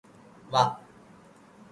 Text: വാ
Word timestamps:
വാ 0.51 0.63